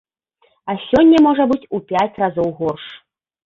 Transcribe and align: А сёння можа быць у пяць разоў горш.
А 0.73 0.75
сёння 0.85 1.21
можа 1.27 1.47
быць 1.53 1.61
у 1.77 1.83
пяць 1.95 2.11
разоў 2.27 2.53
горш. 2.63 2.93